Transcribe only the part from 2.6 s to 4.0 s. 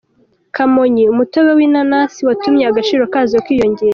agaciro kazo kiyongera